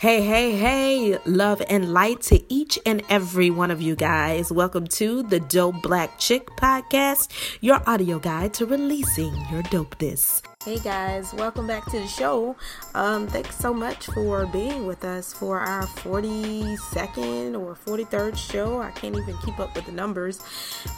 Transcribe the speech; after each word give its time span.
Hey, 0.00 0.22
hey, 0.22 0.52
hey, 0.52 1.18
love 1.26 1.60
and 1.68 1.92
light 1.92 2.22
to 2.22 2.42
each 2.50 2.78
and 2.86 3.02
every 3.10 3.50
one 3.50 3.70
of 3.70 3.82
you 3.82 3.94
guys. 3.94 4.50
Welcome 4.50 4.86
to 4.86 5.22
the 5.22 5.40
Dope 5.40 5.82
Black 5.82 6.18
Chick 6.18 6.46
Podcast, 6.56 7.28
your 7.60 7.82
audio 7.86 8.18
guide 8.18 8.54
to 8.54 8.64
releasing 8.64 9.34
your 9.52 9.62
dopeness. 9.64 10.40
Hey 10.64 10.78
guys, 10.78 11.34
welcome 11.34 11.66
back 11.66 11.84
to 11.90 12.00
the 12.00 12.06
show. 12.06 12.56
Um, 12.94 13.26
thanks 13.26 13.56
so 13.56 13.74
much 13.74 14.06
for 14.06 14.46
being 14.46 14.86
with 14.86 15.04
us 15.04 15.34
for 15.34 15.60
our 15.60 15.82
42nd 15.82 17.60
or 17.60 17.74
43rd 17.74 18.38
show. 18.38 18.80
I 18.80 18.92
can't 18.92 19.14
even 19.14 19.36
keep 19.44 19.60
up 19.60 19.76
with 19.76 19.84
the 19.84 19.92
numbers, 19.92 20.40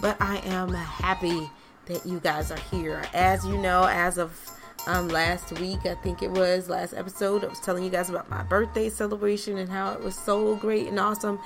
but 0.01 0.17
I 0.21 0.37
am 0.45 0.73
happy 0.73 1.51
that 1.87 2.07
you 2.07 2.21
guys 2.21 2.53
are 2.53 2.61
here. 2.71 3.05
As 3.13 3.45
you 3.45 3.59
know, 3.59 3.83
as 3.83 4.17
of 4.17 4.39
um, 4.87 5.09
last 5.09 5.53
week, 5.61 5.87
I 5.87 5.95
think 5.95 6.23
it 6.23 6.31
was 6.31 6.69
last 6.69 6.93
episode, 6.95 7.45
I 7.45 7.49
was 7.49 7.61
telling 7.61 7.85
you 7.85 7.91
guys 7.91 8.11
about 8.11 8.29
my 8.29 8.43
birthday 8.43 8.89
celebration 8.89 9.59
and 9.59 9.71
how 9.71 9.93
it 9.93 10.03
was 10.03 10.17
so 10.17 10.57
great 10.57 10.89
and 10.89 10.99
awesome, 10.99 11.39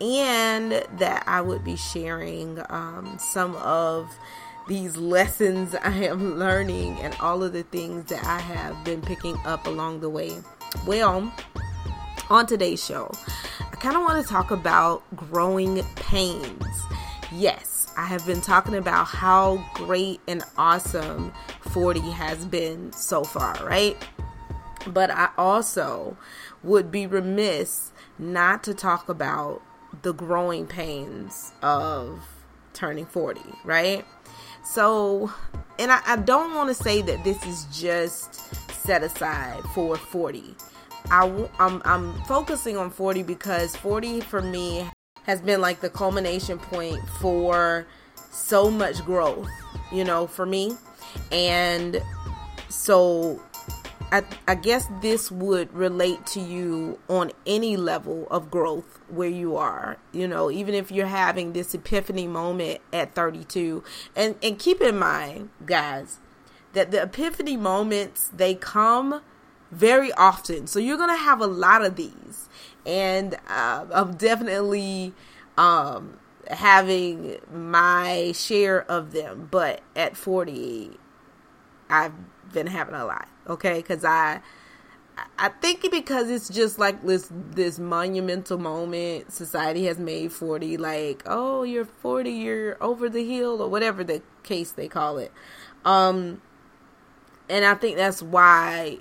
and 0.00 0.72
that 0.98 1.24
I 1.26 1.40
would 1.40 1.64
be 1.64 1.76
sharing 1.76 2.60
um, 2.68 3.18
some 3.18 3.56
of 3.56 4.16
these 4.68 4.96
lessons 4.96 5.74
I 5.82 5.92
am 6.04 6.38
learning 6.38 6.98
and 7.00 7.14
all 7.20 7.42
of 7.42 7.52
the 7.52 7.64
things 7.64 8.06
that 8.10 8.24
I 8.24 8.38
have 8.38 8.84
been 8.84 9.02
picking 9.02 9.36
up 9.44 9.66
along 9.66 10.00
the 10.00 10.10
way. 10.10 10.32
Well, 10.86 11.32
on 12.30 12.46
today's 12.46 12.84
show, 12.84 13.10
I 13.60 13.76
kind 13.76 13.96
of 13.96 14.02
want 14.02 14.24
to 14.24 14.32
talk 14.32 14.50
about 14.50 15.02
growing 15.16 15.82
pains. 15.96 16.64
Yes, 17.32 17.92
I 17.96 18.06
have 18.06 18.24
been 18.26 18.40
talking 18.40 18.74
about 18.74 19.06
how 19.06 19.64
great 19.74 20.20
and 20.26 20.42
awesome 20.56 21.32
40 21.74 22.00
has 22.12 22.46
been 22.46 22.92
so 22.92 23.24
far, 23.24 23.52
right? 23.66 23.96
But 24.86 25.10
I 25.10 25.30
also 25.36 26.16
would 26.62 26.92
be 26.92 27.04
remiss 27.04 27.90
not 28.16 28.62
to 28.62 28.74
talk 28.74 29.08
about 29.08 29.60
the 30.02 30.12
growing 30.12 30.68
pains 30.68 31.50
of 31.62 32.20
turning 32.74 33.06
40, 33.06 33.40
right? 33.64 34.04
So, 34.64 35.32
and 35.80 35.90
I, 35.90 36.00
I 36.06 36.16
don't 36.16 36.54
want 36.54 36.68
to 36.68 36.80
say 36.80 37.02
that 37.02 37.24
this 37.24 37.44
is 37.44 37.66
just 37.76 38.36
set 38.84 39.02
aside 39.02 39.60
for 39.74 39.96
40. 39.96 40.54
I, 41.10 41.48
I'm, 41.58 41.82
I'm 41.84 42.14
focusing 42.22 42.76
on 42.76 42.90
40 42.90 43.24
because 43.24 43.74
40 43.74 44.20
for 44.20 44.40
me 44.40 44.88
has 45.24 45.40
been 45.40 45.60
like 45.60 45.80
the 45.80 45.90
culmination 45.90 46.60
point 46.60 47.00
for 47.20 47.84
so 48.30 48.70
much 48.70 49.04
growth, 49.04 49.48
you 49.90 50.04
know, 50.04 50.28
for 50.28 50.46
me. 50.46 50.76
And 51.32 52.02
so 52.68 53.40
I, 54.12 54.22
I, 54.46 54.54
guess 54.54 54.86
this 55.00 55.30
would 55.30 55.72
relate 55.74 56.24
to 56.26 56.40
you 56.40 56.98
on 57.08 57.32
any 57.46 57.76
level 57.76 58.28
of 58.30 58.50
growth 58.50 59.00
where 59.08 59.28
you 59.28 59.56
are, 59.56 59.96
you 60.12 60.28
know, 60.28 60.50
even 60.50 60.74
if 60.74 60.92
you're 60.92 61.06
having 61.06 61.52
this 61.52 61.74
epiphany 61.74 62.28
moment 62.28 62.80
at 62.92 63.14
32. 63.14 63.82
And, 64.14 64.36
and 64.42 64.58
keep 64.58 64.80
in 64.80 64.98
mind, 64.98 65.50
guys, 65.66 66.20
that 66.74 66.90
the 66.90 67.02
epiphany 67.02 67.56
moments, 67.56 68.30
they 68.32 68.54
come 68.54 69.20
very 69.72 70.12
often. 70.12 70.66
So 70.66 70.78
you're 70.78 70.96
to 70.98 71.16
have 71.16 71.40
a 71.40 71.46
lot 71.46 71.84
of 71.84 71.96
these. 71.96 72.48
And 72.86 73.34
uh, 73.48 73.86
I'm 73.92 74.14
definitely 74.16 75.12
um, 75.56 76.18
having 76.48 77.38
my 77.52 78.32
share 78.32 78.88
of 78.90 79.12
them, 79.12 79.48
but 79.50 79.80
at 79.96 80.16
40, 80.16 80.98
I've 81.88 82.12
been 82.52 82.66
having 82.66 82.94
a 82.94 83.04
lot. 83.04 83.28
Okay, 83.48 83.76
because 83.76 84.04
I. 84.04 84.40
I 85.38 85.48
think 85.48 85.88
because 85.92 86.28
it's 86.28 86.48
just 86.48 86.80
like 86.80 87.00
this 87.06 87.30
this 87.30 87.78
monumental 87.78 88.58
moment 88.58 89.32
society 89.32 89.84
has 89.84 89.96
made 89.96 90.32
40 90.32 90.76
like 90.76 91.22
oh 91.26 91.62
you're 91.62 91.84
40 91.84 92.32
you're 92.32 92.82
over 92.82 93.08
the 93.08 93.24
hill 93.24 93.62
or 93.62 93.68
whatever 93.68 94.02
the 94.02 94.22
case 94.42 94.72
they 94.72 94.88
call 94.88 95.18
it 95.18 95.30
um 95.84 96.42
and 97.48 97.64
I 97.64 97.74
think 97.74 97.96
that's 97.96 98.22
why 98.22 98.98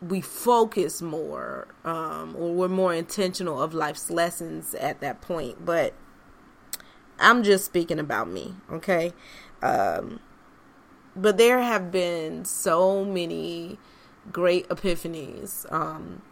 we 0.00 0.20
focus 0.20 1.02
more 1.02 1.66
um 1.84 2.36
or 2.38 2.54
we're 2.54 2.68
more 2.68 2.94
intentional 2.94 3.60
of 3.60 3.74
life's 3.74 4.10
lessons 4.10 4.76
at 4.76 5.00
that 5.00 5.20
point 5.20 5.64
but 5.66 5.92
I'm 7.20 7.42
just 7.42 7.64
speaking 7.64 7.98
about 7.98 8.28
me, 8.28 8.54
okay? 8.70 9.12
Um, 9.62 10.20
but 11.20 11.36
there 11.36 11.60
have 11.60 11.90
been 11.90 12.44
so 12.44 13.04
many 13.04 13.78
great 14.30 14.68
epiphanies. 14.68 15.70
Um, 15.72 16.22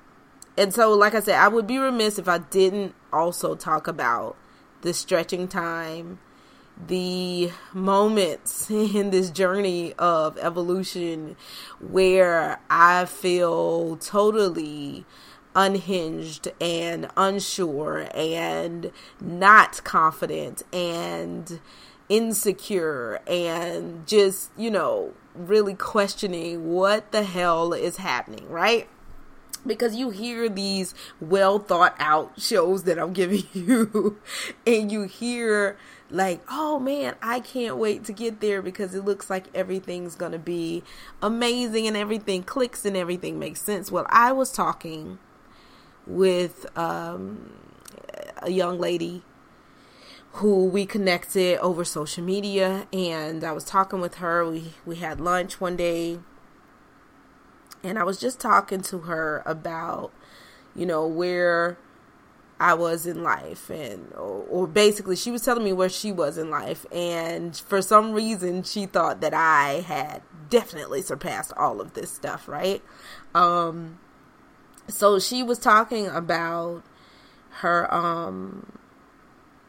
and 0.56 0.72
so, 0.72 0.92
like 0.94 1.14
I 1.14 1.20
said, 1.20 1.38
I 1.38 1.48
would 1.48 1.66
be 1.66 1.78
remiss 1.78 2.18
if 2.18 2.28
I 2.28 2.38
didn't 2.38 2.94
also 3.12 3.54
talk 3.54 3.86
about 3.86 4.36
the 4.82 4.94
stretching 4.94 5.48
time, 5.48 6.18
the 6.86 7.50
moments 7.72 8.70
in 8.70 9.10
this 9.10 9.30
journey 9.30 9.92
of 9.94 10.38
evolution 10.38 11.36
where 11.80 12.60
I 12.70 13.04
feel 13.06 13.96
totally 13.96 15.04
unhinged 15.54 16.48
and 16.60 17.08
unsure 17.16 18.08
and 18.14 18.92
not 19.20 19.82
confident 19.84 20.62
and 20.70 21.60
insecure 22.08 23.20
and 23.26 24.06
just, 24.06 24.50
you 24.56 24.70
know, 24.70 25.12
really 25.34 25.74
questioning 25.74 26.72
what 26.72 27.12
the 27.12 27.22
hell 27.22 27.72
is 27.72 27.96
happening, 27.96 28.48
right? 28.48 28.88
because 29.66 29.96
you 29.96 30.10
hear 30.10 30.48
these 30.48 30.94
well 31.20 31.58
thought 31.58 31.94
out 31.98 32.40
shows 32.40 32.84
that 32.84 32.98
I'm 32.98 33.12
giving 33.12 33.44
you, 33.52 34.18
and 34.66 34.90
you 34.90 35.02
hear, 35.02 35.76
like, 36.10 36.40
oh 36.48 36.78
man, 36.78 37.16
I 37.20 37.40
can't 37.40 37.76
wait 37.76 38.04
to 38.04 38.12
get 38.12 38.40
there 38.40 38.62
because 38.62 38.94
it 38.94 39.04
looks 39.04 39.28
like 39.28 39.46
everything's 39.54 40.14
gonna 40.14 40.38
be 40.38 40.82
amazing 41.20 41.86
and 41.86 41.96
everything 41.96 42.42
clicks 42.42 42.84
and 42.84 42.96
everything 42.96 43.38
makes 43.38 43.60
sense. 43.60 43.90
Well, 43.90 44.06
I 44.08 44.32
was 44.32 44.52
talking 44.52 45.18
with 46.06 46.66
um, 46.78 47.52
a 48.42 48.50
young 48.50 48.78
lady 48.78 49.22
who 50.36 50.66
we 50.66 50.84
connected 50.84 51.58
over 51.60 51.82
social 51.82 52.22
media 52.22 52.86
and 52.92 53.42
I 53.42 53.52
was 53.52 53.64
talking 53.64 54.00
with 54.00 54.16
her. 54.16 54.48
We 54.48 54.74
we 54.84 54.96
had 54.96 55.20
lunch 55.20 55.60
one 55.60 55.76
day 55.76 56.18
and 57.82 57.98
I 57.98 58.04
was 58.04 58.18
just 58.18 58.38
talking 58.38 58.82
to 58.82 59.00
her 59.00 59.42
about 59.46 60.12
you 60.74 60.84
know 60.84 61.06
where 61.06 61.78
I 62.60 62.74
was 62.74 63.06
in 63.06 63.22
life 63.22 63.70
and 63.70 64.12
or, 64.12 64.44
or, 64.48 64.66
basically 64.66 65.16
she 65.16 65.30
was 65.30 65.42
telling 65.42 65.64
me 65.64 65.72
where 65.72 65.88
she 65.88 66.12
was 66.12 66.36
in 66.36 66.50
life 66.50 66.84
and 66.90 67.56
for 67.56 67.80
some 67.80 68.12
reason 68.12 68.62
she 68.62 68.86
thought 68.86 69.20
that 69.22 69.34
I 69.34 69.84
had 69.86 70.22
definitely 70.50 71.02
surpassed 71.02 71.52
all 71.56 71.80
of 71.80 71.94
this 71.94 72.10
stuff 72.10 72.46
right? 72.46 72.82
Um 73.34 73.98
so 74.86 75.18
she 75.18 75.42
was 75.42 75.58
talking 75.58 76.08
about 76.08 76.82
her 77.60 77.92
um 77.92 78.75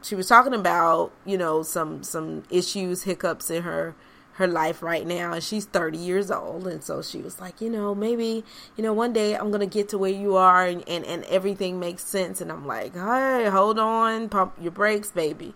she 0.02 0.14
was 0.14 0.28
talking 0.28 0.54
about 0.54 1.12
you 1.24 1.38
know 1.38 1.62
some 1.62 2.02
some 2.02 2.42
issues 2.50 3.04
hiccups 3.04 3.50
in 3.50 3.62
her 3.62 3.94
her 4.32 4.46
life 4.46 4.82
right 4.82 5.04
now 5.04 5.32
and 5.32 5.42
she's 5.42 5.64
30 5.64 5.98
years 5.98 6.30
old 6.30 6.66
and 6.68 6.84
so 6.84 7.02
she 7.02 7.18
was 7.18 7.40
like 7.40 7.60
you 7.60 7.68
know 7.68 7.92
maybe 7.92 8.44
you 8.76 8.84
know 8.84 8.92
one 8.92 9.12
day 9.12 9.34
i'm 9.34 9.50
gonna 9.50 9.66
get 9.66 9.88
to 9.88 9.98
where 9.98 10.12
you 10.12 10.36
are 10.36 10.64
and 10.64 10.88
and, 10.88 11.04
and 11.04 11.24
everything 11.24 11.80
makes 11.80 12.04
sense 12.04 12.40
and 12.40 12.52
i'm 12.52 12.64
like 12.64 12.94
hey 12.94 13.48
hold 13.50 13.80
on 13.80 14.28
pump 14.28 14.54
your 14.60 14.70
brakes 14.70 15.10
baby 15.10 15.54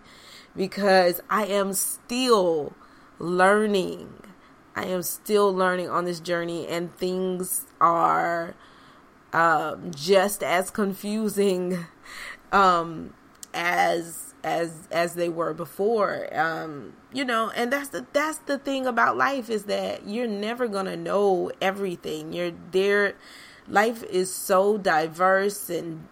because 0.53 1.21
i 1.29 1.45
am 1.45 1.71
still 1.71 2.73
learning. 3.23 4.13
I 4.75 4.85
am 4.85 5.03
still 5.03 5.53
learning 5.53 5.89
on 5.89 6.05
this 6.05 6.19
journey 6.19 6.67
and 6.67 6.93
things 6.95 7.65
are 7.79 8.55
um, 9.31 9.91
just 9.91 10.43
as 10.43 10.69
confusing 10.69 11.85
um, 12.51 13.13
as 13.53 14.32
as 14.43 14.87
as 14.91 15.13
they 15.13 15.29
were 15.29 15.53
before 15.53 16.27
um 16.37 16.93
you 17.13 17.23
know 17.23 17.49
and 17.55 17.71
that's 17.71 17.89
the 17.89 18.05
that's 18.11 18.39
the 18.39 18.57
thing 18.57 18.85
about 18.85 19.15
life 19.15 19.49
is 19.49 19.63
that 19.63 20.05
you're 20.07 20.27
never 20.27 20.67
gonna 20.67 20.97
know 20.97 21.51
everything. 21.61 22.33
You're 22.33 22.51
there 22.71 23.15
life 23.67 24.03
is 24.03 24.33
so 24.33 24.77
diverse 24.77 25.69
and 25.69 26.07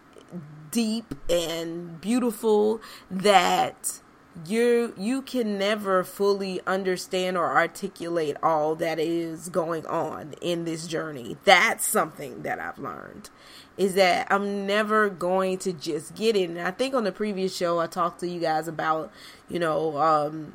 deep 0.71 1.13
and 1.29 1.99
beautiful 1.99 2.81
that 3.09 3.99
you 4.45 4.93
you 4.97 5.21
can 5.21 5.57
never 5.57 6.03
fully 6.03 6.61
understand 6.65 7.37
or 7.37 7.55
articulate 7.55 8.37
all 8.41 8.75
that 8.75 8.97
is 8.97 9.49
going 9.49 9.85
on 9.87 10.33
in 10.41 10.63
this 10.63 10.87
journey. 10.87 11.37
That's 11.43 11.85
something 11.85 12.43
that 12.43 12.59
i've 12.59 12.79
learned 12.79 13.29
is 13.77 13.95
that 13.95 14.27
i'm 14.31 14.65
never 14.65 15.09
going 15.09 15.57
to 15.59 15.73
just 15.73 16.15
get 16.15 16.35
it. 16.35 16.49
And 16.49 16.61
i 16.61 16.71
think 16.71 16.95
on 16.95 17.03
the 17.03 17.11
previous 17.11 17.55
show 17.55 17.79
i 17.79 17.87
talked 17.87 18.21
to 18.21 18.27
you 18.27 18.39
guys 18.39 18.67
about 18.67 19.11
you 19.49 19.59
know 19.59 19.97
um, 19.97 20.53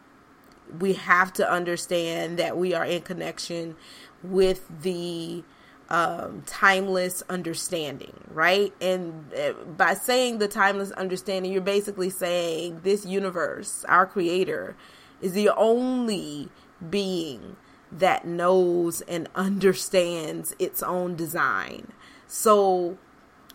we 0.78 0.94
have 0.94 1.32
to 1.34 1.50
understand 1.50 2.38
that 2.38 2.56
we 2.56 2.72
are 2.74 2.84
in 2.84 3.02
connection 3.02 3.76
with 4.22 4.66
the 4.82 5.44
um, 5.88 6.42
timeless 6.46 7.22
understanding, 7.28 8.12
right? 8.30 8.72
And 8.80 9.32
uh, 9.34 9.52
by 9.76 9.94
saying 9.94 10.38
the 10.38 10.48
timeless 10.48 10.90
understanding, 10.92 11.52
you're 11.52 11.60
basically 11.60 12.10
saying 12.10 12.80
this 12.82 13.06
universe, 13.06 13.84
our 13.88 14.06
creator, 14.06 14.76
is 15.20 15.32
the 15.32 15.50
only 15.50 16.48
being 16.90 17.56
that 17.92 18.26
knows 18.26 19.00
and 19.02 19.28
understands 19.34 20.54
its 20.58 20.82
own 20.82 21.14
design. 21.14 21.92
So 22.26 22.98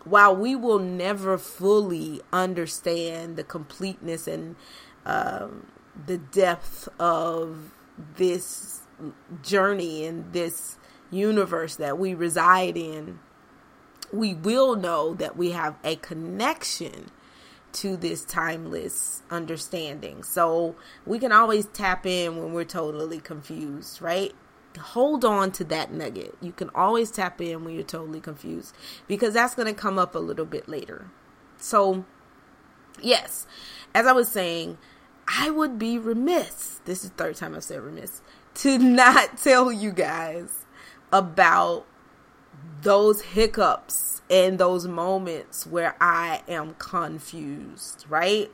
while 0.04 0.34
we 0.34 0.56
will 0.56 0.78
never 0.78 1.38
fully 1.38 2.20
understand 2.32 3.36
the 3.36 3.44
completeness 3.44 4.26
and 4.26 4.56
um, 5.04 5.66
the 6.06 6.18
depth 6.18 6.88
of 6.98 7.72
this 8.16 8.80
journey 9.42 10.06
and 10.06 10.32
this 10.32 10.78
universe 11.12 11.76
that 11.76 11.98
we 11.98 12.14
reside 12.14 12.76
in, 12.76 13.20
we 14.12 14.34
will 14.34 14.74
know 14.74 15.14
that 15.14 15.36
we 15.36 15.52
have 15.52 15.76
a 15.84 15.96
connection 15.96 17.10
to 17.72 17.96
this 17.96 18.24
timeless 18.24 19.22
understanding. 19.30 20.22
So 20.22 20.74
we 21.06 21.18
can 21.18 21.32
always 21.32 21.66
tap 21.66 22.04
in 22.06 22.36
when 22.36 22.52
we're 22.52 22.64
totally 22.64 23.20
confused, 23.20 24.02
right? 24.02 24.32
Hold 24.78 25.24
on 25.24 25.52
to 25.52 25.64
that 25.64 25.92
nugget. 25.92 26.36
You 26.40 26.52
can 26.52 26.70
always 26.74 27.10
tap 27.10 27.40
in 27.40 27.64
when 27.64 27.74
you're 27.74 27.84
totally 27.84 28.20
confused 28.20 28.74
because 29.06 29.34
that's 29.34 29.54
going 29.54 29.68
to 29.68 29.74
come 29.74 29.98
up 29.98 30.14
a 30.14 30.18
little 30.18 30.46
bit 30.46 30.68
later. 30.68 31.10
So, 31.58 32.04
yes, 33.00 33.46
as 33.94 34.06
I 34.06 34.12
was 34.12 34.28
saying, 34.28 34.78
I 35.28 35.50
would 35.50 35.78
be 35.78 35.98
remiss. 35.98 36.80
This 36.84 37.04
is 37.04 37.10
third 37.10 37.36
time 37.36 37.54
I've 37.54 37.64
said 37.64 37.80
remiss 37.80 38.22
to 38.56 38.78
not 38.78 39.38
tell 39.38 39.72
you 39.72 39.92
guys 39.92 40.61
about 41.12 41.86
those 42.82 43.20
hiccups 43.22 44.22
and 44.30 44.58
those 44.58 44.86
moments 44.86 45.66
where 45.66 45.94
I 46.00 46.42
am 46.48 46.74
confused, 46.78 48.06
right? 48.08 48.50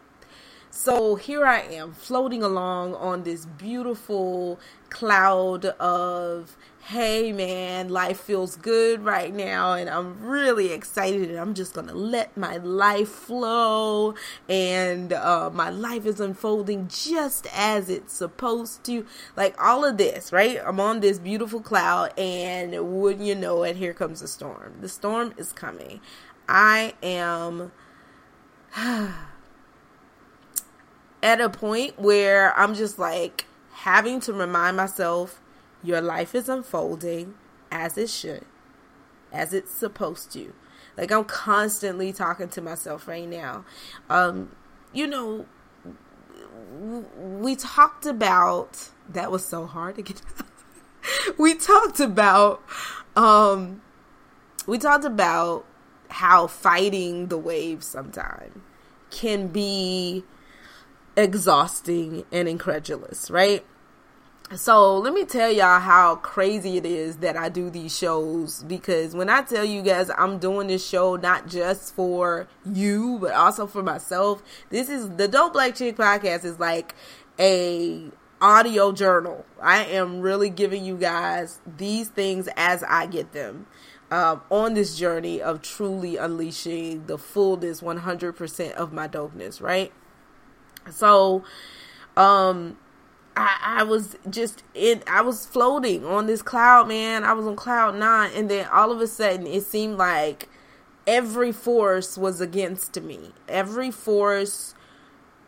So 0.70 1.16
here 1.16 1.46
I 1.46 1.60
am 1.60 1.93
floating 1.93 2.43
along 2.43 2.94
on 2.94 3.22
this 3.22 3.46
beautiful 3.46 4.60
cloud 4.90 5.64
of 5.64 6.56
hey 6.88 7.32
man, 7.32 7.90
life 7.90 8.19
feels 8.19 8.56
good 8.56 9.05
right 9.05 9.35
now 9.35 9.75
and 9.75 9.90
I'm 9.90 10.25
really 10.25 10.73
excited 10.73 11.29
and 11.29 11.38
I'm 11.38 11.52
just 11.52 11.75
gonna 11.75 11.93
let 11.93 12.35
my 12.35 12.56
life 12.56 13.11
flow 13.11 14.14
and 14.49 15.12
uh, 15.12 15.50
my 15.52 15.69
life 15.69 16.06
is 16.06 16.19
unfolding 16.19 16.88
just 16.88 17.46
as 17.55 17.90
it's 17.90 18.14
supposed 18.14 18.85
to. 18.85 19.05
Like 19.37 19.55
all 19.62 19.85
of 19.85 19.99
this, 19.99 20.32
right? 20.32 20.58
I'm 20.67 20.81
on 20.81 21.00
this 21.00 21.19
beautiful 21.19 21.61
cloud 21.61 22.19
and 22.19 22.73
wouldn't 22.99 23.26
you 23.26 23.34
know 23.34 23.64
it, 23.64 23.76
here 23.76 23.93
comes 23.93 24.23
the 24.23 24.29
storm. 24.29 24.79
The 24.81 24.88
storm 24.88 25.34
is 25.37 25.52
coming. 25.52 26.00
I 26.49 26.94
am 27.02 27.70
at 31.23 31.38
a 31.38 31.50
point 31.50 31.99
where 31.99 32.58
I'm 32.58 32.75
just 32.75 32.99
like 32.99 33.44
having 33.73 34.20
to 34.20 34.32
remind 34.32 34.79
myself 34.79 35.43
your 35.83 36.01
life 36.01 36.35
is 36.35 36.49
unfolding 36.49 37.35
as 37.71 37.97
it 37.99 38.11
should, 38.11 38.45
as 39.33 39.53
it's 39.53 39.71
supposed 39.71 40.33
to. 40.33 40.53
Like 40.97 41.13
I'm 41.13 41.25
constantly 41.25 42.13
talking 42.13 42.49
to 42.49 42.61
myself 42.61 43.07
right 43.07 43.29
now. 43.29 43.65
Um, 44.11 44.51
you 44.93 45.07
know, 45.07 45.47
we 47.19 47.55
talked 47.57 48.07
about 48.07 48.91
that 49.09 49.31
was 49.31 49.45
so 49.45 49.67
hard 49.67 49.97
to 49.97 50.03
get. 50.03 50.21
we 51.39 51.55
talked 51.55 52.01
about 52.01 52.63
um 53.17 53.81
we 54.67 54.79
talked 54.79 55.05
about 55.05 55.65
how 56.11 56.47
fighting 56.47 57.29
the 57.29 57.39
waves 57.39 57.87
sometimes 57.87 58.57
can 59.11 59.49
be 59.49 60.25
exhausting 61.17 62.25
and 62.31 62.49
incredulous, 62.49 63.31
right? 63.31 63.65
So 64.56 64.97
let 64.97 65.12
me 65.12 65.27
tell 65.27 65.53
y'all 65.53 65.79
how 65.79 66.17
crazy 66.17 66.79
it 66.79 66.87
is 66.87 67.19
that 67.19 67.37
I 67.37 67.50
do 67.50 67.69
these 67.69 67.97
shows 67.97 68.62
because 68.62 69.15
when 69.15 69.29
I 69.29 69.43
tell 69.43 69.62
you 69.62 69.83
guys 69.83 70.11
I'm 70.17 70.39
doing 70.39 70.69
this 70.69 70.87
show 70.87 71.17
not 71.17 71.49
just 71.49 71.95
for 71.95 72.49
you 72.65 73.19
but 73.21 73.33
also 73.33 73.67
for 73.67 73.83
myself, 73.83 74.43
this 74.71 74.89
is 74.89 75.11
the 75.17 75.29
Dope 75.29 75.53
Black 75.53 75.75
Chick 75.75 75.97
podcast 75.97 76.47
is 76.47 76.59
like 76.59 76.95
a 77.39 78.11
audio 78.41 78.91
journal. 78.91 79.45
I 79.61 79.85
am 79.85 80.21
really 80.21 80.49
giving 80.49 80.83
you 80.83 80.97
guys 80.97 81.61
these 81.77 82.09
things 82.09 82.49
as 82.56 82.83
I 82.85 83.05
get 83.05 83.33
them. 83.33 83.67
Um, 84.11 84.41
on 84.49 84.73
this 84.73 84.97
journey 84.97 85.43
of 85.43 85.61
truly 85.61 86.17
unleashing 86.17 87.05
the 87.05 87.19
fullness 87.19 87.83
100% 87.83 88.73
of 88.73 88.91
my 88.91 89.06
dopeness, 89.06 89.61
right? 89.61 89.93
So, 90.91 91.44
um, 92.17 92.79
I, 93.38 93.81
I 93.81 93.82
was 93.85 94.17
just 94.29 94.62
in 94.75 95.02
I 95.06 95.20
was 95.23 95.46
floating 95.46 96.05
on 96.05 96.26
this 96.26 96.43
cloud, 96.43 96.88
man. 96.88 97.25
I 97.25 97.32
was 97.32 97.46
on 97.46 97.56
cloud 97.56 97.94
nine 97.94 98.32
and 98.35 98.50
then 98.50 98.67
all 98.73 98.90
of 98.90 99.00
a 99.00 99.06
sudden 99.06 99.46
it 99.46 99.62
seemed 99.62 99.96
like 99.96 100.49
every 101.06 101.52
force 101.52 102.19
was 102.19 102.40
against 102.40 103.00
me. 103.00 103.32
Every 103.49 103.90
force 103.90 104.75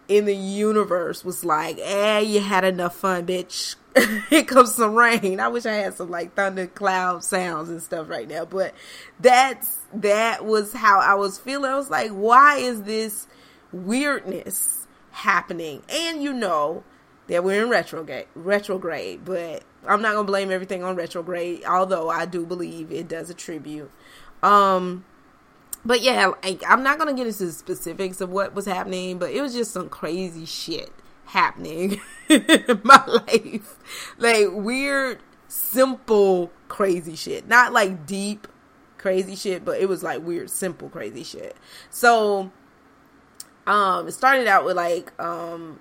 in 0.09 0.25
the 0.25 0.37
universe 0.37 1.25
was 1.25 1.45
like, 1.45 1.79
eh, 1.81 2.21
you 2.21 2.41
had 2.41 2.65
enough 2.65 2.97
fun, 2.97 3.27
bitch. 3.27 3.77
Here 4.31 4.45
comes 4.45 4.75
some 4.75 4.95
rain. 4.95 5.41
I 5.41 5.49
wish 5.49 5.67
I 5.67 5.73
had 5.73 5.95
some 5.95 6.11
like 6.11 6.35
thunder 6.35 6.69
cloud 6.69 7.25
sounds 7.25 7.69
and 7.69 7.83
stuff 7.83 8.09
right 8.09 8.29
now. 8.29 8.45
But 8.45 8.73
that's 9.19 9.79
that 9.95 10.45
was 10.45 10.73
how 10.73 11.01
I 11.01 11.15
was 11.15 11.39
feeling. 11.39 11.71
I 11.71 11.77
was 11.77 11.91
like, 11.91 12.13
why 12.13 12.59
is 12.59 12.85
this 12.85 13.27
weirdness 13.73 14.87
happening? 15.11 15.83
And 15.89 16.23
you 16.23 16.33
know, 16.33 16.85
that 17.31 17.43
we're 17.45 17.63
in 17.63 17.71
retrograde 17.71 18.27
retrograde 18.35 19.25
but 19.25 19.63
i'm 19.87 20.03
not 20.03 20.15
gonna 20.15 20.25
blame 20.25 20.51
everything 20.51 20.85
on 20.85 20.97
retrograde 20.97 21.65
although 21.65 22.11
i 22.11 22.27
do 22.27 22.45
believe 22.45 22.93
it 22.93 23.09
does 23.09 23.31
attribute. 23.31 23.91
Um 24.43 25.05
but 25.85 26.03
yeah 26.03 26.33
like, 26.43 26.63
i'm 26.69 26.83
not 26.83 26.99
gonna 26.99 27.15
get 27.15 27.27
into 27.27 27.47
the 27.47 27.53
specifics 27.53 28.21
of 28.21 28.31
what 28.31 28.55
was 28.55 28.67
happening 28.67 29.19
but 29.19 29.31
it 29.31 29.41
was 29.41 29.55
just 29.55 29.73
some 29.73 29.89
crazy 29.89 30.45
shit 30.45 30.93
happening 31.31 32.01
in 32.29 32.81
my 32.83 33.05
life. 33.07 33.77
Like 34.19 34.49
weird 34.51 35.21
simple 35.49 36.51
crazy 36.69 37.17
shit. 37.17 37.49
Not 37.49 37.73
like 37.73 38.07
deep 38.07 38.47
crazy 38.99 39.35
shit 39.35 39.65
but 39.65 39.81
it 39.81 39.89
was 39.89 40.03
like 40.03 40.23
weird 40.23 40.51
simple 40.51 40.89
crazy 40.89 41.23
shit. 41.25 41.57
So 41.89 42.51
um 43.67 44.09
it 44.09 44.13
started 44.13 44.47
out 44.47 44.65
with 44.65 44.77
like 44.77 45.13
um 45.21 45.79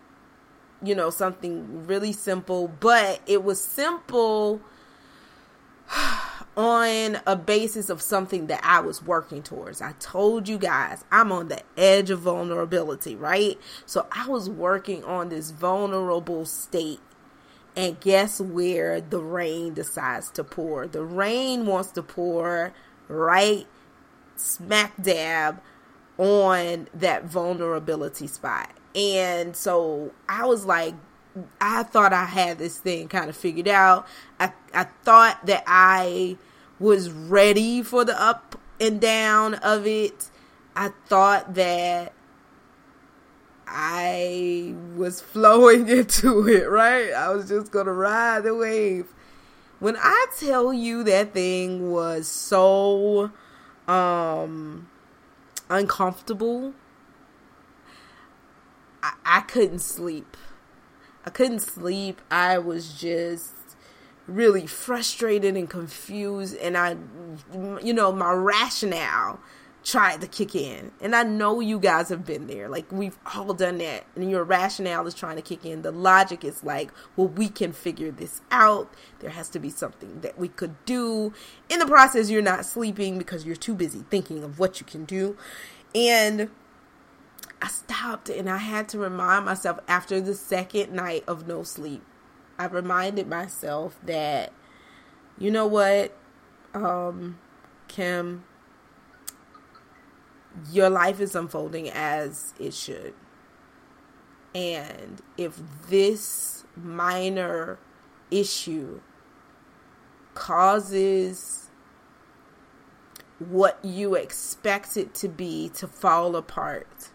you 0.82 0.96
know, 0.96 1.10
something 1.10 1.88
really 1.88 2.14
simple, 2.14 2.68
but 2.80 3.22
it 3.28 3.44
was 3.44 3.62
simple 3.64 4.62
on 6.58 7.20
a 7.26 7.36
basis 7.36 7.90
of 7.90 8.02
something 8.02 8.48
that 8.48 8.62
I 8.64 8.80
was 8.80 9.04
working 9.04 9.44
towards. 9.44 9.82
I 9.82 9.94
told 10.00 10.48
you 10.48 10.58
guys 10.58 11.04
I'm 11.12 11.32
on 11.32 11.48
the 11.48 11.62
edge 11.78 12.10
of 12.10 12.20
vulnerability, 12.20 13.16
right? 13.16 13.60
So 13.86 14.08
I 14.12 14.28
was 14.28 14.50
working 14.50 15.04
on 15.04 15.30
this 15.30 15.52
vulnerable 15.52 16.46
state. 16.46 17.00
And 17.76 18.00
guess 18.00 18.42
where 18.42 19.00
the 19.00 19.20
rain 19.20 19.74
decides 19.74 20.32
to 20.32 20.44
pour? 20.44 20.88
The 20.88 21.04
rain 21.04 21.66
wants 21.66 21.92
to 21.92 22.04
pour 22.04 22.74
right 23.08 23.68
smack 24.36 25.02
dab 25.02 25.62
on 26.18 26.88
that 26.94 27.26
vulnerability 27.26 28.28
spot. 28.28 28.70
And 28.96 29.56
so 29.56 30.12
I 30.28 30.46
was 30.46 30.66
like, 30.66 30.96
I 31.62 31.84
thought 31.84 32.14
I 32.14 32.26
had 32.26 32.58
this 32.58 32.78
thing 32.78 33.08
kind 33.08 33.30
of 33.30 33.36
figured 33.36 33.68
out. 33.68 34.08
I, 34.40 34.52
I 34.74 34.86
thought 35.04 35.46
that 35.46 35.64
I 35.68 36.38
was 36.80 37.12
ready 37.12 37.84
for 37.84 38.04
the 38.04 38.20
up 38.20 38.60
and 38.80 39.00
down 39.00 39.56
of 39.56 39.86
it. 39.86 40.30
I 40.76 40.90
thought 41.08 41.56
that 41.56 42.14
I 43.68 44.74
was 44.96 45.22
flowing 45.34 45.88
into 45.88 46.48
it, 46.48 46.70
right? 46.70 47.12
I 47.14 47.30
was 47.30 47.50
just 47.50 47.72
going 47.72 47.86
to 47.86 47.94
ride 47.94 48.44
the 48.44 48.56
wave. 48.56 49.08
When 49.80 49.96
I 49.98 50.26
tell 50.38 50.74
you 50.74 51.04
that 51.04 51.34
thing 51.34 51.92
was 51.92 52.28
so 52.28 53.32
um 53.88 54.88
uncomfortable 55.70 56.74
I, 59.02 59.14
I 59.26 59.42
couldn't 59.42 59.80
sleep. 59.80 60.38
I 61.26 61.30
couldn't 61.30 61.60
sleep. 61.60 62.22
I 62.32 62.58
was 62.58 62.94
just 62.94 63.54
really 64.28 64.68
frustrated 64.68 65.58
and 65.58 65.68
confused 65.68 66.56
and 66.58 66.78
I 66.78 66.96
you 67.82 67.92
know 67.92 68.12
my 68.12 68.32
rationale 68.32 69.40
tried 69.84 70.22
to 70.22 70.28
kick 70.28 70.56
in. 70.56 70.92
And 71.02 71.16
I 71.16 71.24
know 71.24 71.60
you 71.60 71.80
guys 71.80 72.10
have 72.10 72.26
been 72.26 72.48
there. 72.48 72.70
Like 72.70 72.92
we've 72.92 73.18
all 73.34 73.54
done 73.54 73.78
that. 73.80 74.06
And 74.16 74.30
your 74.30 74.44
rationale 74.44 75.08
is 75.08 75.14
trying 75.14 75.38
to 75.38 75.42
kick 75.42 75.66
in. 75.66 75.82
The 75.82 75.92
logic 75.92 76.44
is 76.44 76.64
like, 76.64 76.92
well, 77.16 77.28
we 77.28 77.50
can 77.50 77.72
figure 77.72 78.12
this 78.12 78.42
out. 78.52 78.94
There 79.20 79.30
has 79.30 79.50
to 79.50 79.60
be 79.60 79.70
something 79.70 80.22
that 80.22 80.38
we 80.38 80.48
could 80.48 80.84
do. 80.86 81.34
In 81.70 81.80
the 81.80 81.88
process, 81.88 82.30
you're 82.30 82.42
not 82.42 82.66
sleeping 82.66 83.18
because 83.18 83.46
you're 83.46 83.56
too 83.56 83.74
busy 83.74 84.04
thinking 84.10 84.44
of 84.44 84.60
what 84.60 84.80
you 84.80 84.86
can 84.86 85.06
do. 85.06 85.38
And 85.96 86.50
I 87.62 87.68
stopped 87.68 88.30
and 88.30 88.50
I 88.50 88.58
had 88.58 88.88
to 88.90 89.00
remind 89.00 89.46
myself 89.46 89.80
after 89.88 90.22
the 90.22 90.36
second 90.36 90.94
night 90.94 91.24
of 91.28 91.48
no 91.48 91.64
sleep. 91.64 92.04
I 92.58 92.66
reminded 92.66 93.28
myself 93.28 94.00
that, 94.04 94.54
you 95.38 95.52
know 95.52 95.68
what, 95.68 96.16
um, 96.74 97.40
Kim, 97.88 98.44
your 100.72 100.90
life 100.90 101.20
is 101.20 101.36
unfolding 101.36 101.90
as 101.90 102.54
it 102.60 102.74
should. 102.74 103.14
And 104.54 105.22
if 105.38 105.60
this 105.90 106.66
minor 106.76 107.80
issue 108.32 109.02
causes 110.34 111.70
what 113.40 113.80
you 113.84 114.16
expect 114.16 114.98
it 114.98 115.14
to 115.16 115.30
be 115.30 115.70
to 115.76 115.88
fall 115.88 116.36
apart, 116.36 117.10